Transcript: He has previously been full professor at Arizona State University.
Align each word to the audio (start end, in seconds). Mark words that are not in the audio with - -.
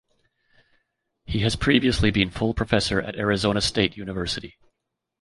He 1.25 1.41
has 1.41 1.55
previously 1.55 2.09
been 2.09 2.31
full 2.31 2.55
professor 2.55 2.99
at 2.99 3.17
Arizona 3.19 3.61
State 3.61 3.95
University. 3.97 4.57